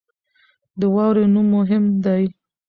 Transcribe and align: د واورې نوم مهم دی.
د 0.79 0.81
واورې 0.93 1.25
نوم 1.33 1.45
مهم 1.57 1.83
دی. 2.03 2.23